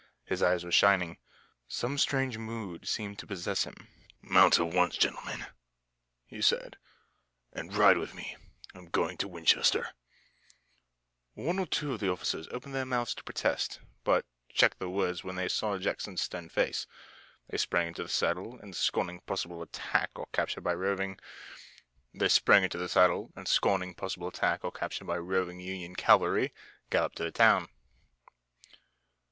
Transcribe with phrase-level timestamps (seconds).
[0.25, 1.19] His eyes were shining.
[1.67, 3.75] Some strange mood seemed to possess him.
[4.19, 5.45] "Mount at once, gentlemen,"
[6.25, 6.77] he said,
[7.53, 8.35] "and ride with me.
[8.73, 9.89] I'm going to Winchester."
[11.35, 15.23] One or two of the officers opened their mouths to protest, but checked the words
[15.23, 16.87] when they saw Jackson's stern face.
[17.51, 21.41] They sprang into the saddle, and scorning possible attack or capture by roving Union
[22.23, 23.23] cavalry,
[26.89, 27.69] galloped to the town.